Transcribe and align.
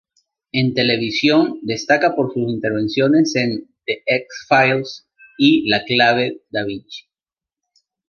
En 0.51 0.73
televisión, 0.73 1.59
destaca 1.61 2.15
por 2.15 2.33
su 2.33 2.39
intervenciones 2.49 3.35
en 3.35 3.69
The 3.85 4.01
X-Files 4.07 5.07
y 5.37 5.69
La 5.69 5.83
clave 5.85 6.41
Da 6.49 6.65
Vinci. 6.65 7.07